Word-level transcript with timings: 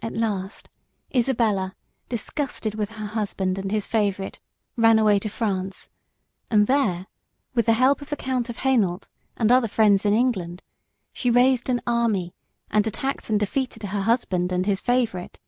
At 0.00 0.12
last 0.14 0.68
Isabella, 1.12 1.74
disgusted 2.08 2.76
with 2.76 2.90
her 2.90 3.06
husband 3.06 3.58
and 3.58 3.72
his 3.72 3.88
favourite, 3.88 4.38
ran 4.76 5.00
away 5.00 5.18
to 5.18 5.28
France, 5.28 5.88
and 6.48 6.68
there, 6.68 7.08
with 7.54 7.66
the 7.66 7.72
help 7.72 8.00
of 8.00 8.08
the 8.08 8.14
Count 8.14 8.48
of 8.48 8.58
Hainault 8.58 9.08
and 9.36 9.50
other 9.50 9.66
friends 9.66 10.06
in 10.06 10.14
England, 10.14 10.62
she 11.12 11.28
raised 11.28 11.68
an 11.68 11.80
army 11.88 12.36
and 12.70 12.86
attacked 12.86 13.30
and 13.30 13.40
defeated 13.40 13.82
her 13.82 14.02
husband 14.02 14.52
and 14.52 14.64
his 14.64 14.80
favourite. 14.80 15.40